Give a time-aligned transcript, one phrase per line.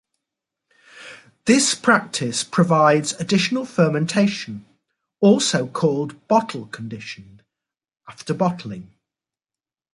[1.45, 4.65] This practice provides additional fermentation,
[5.19, 7.43] also called bottle-conditioned,
[8.09, 8.89] after bottling.